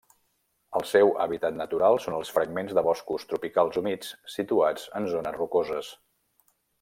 El 0.79 0.85
seu 0.91 1.11
hàbitat 1.25 1.59
natural 1.59 1.99
són 2.07 2.15
els 2.21 2.31
fragments 2.37 2.73
de 2.79 2.85
boscos 2.89 3.29
tropicals 3.33 3.79
humits 3.83 4.09
situats 4.39 4.89
en 5.01 5.07
zones 5.17 5.39
rocoses. 5.43 5.93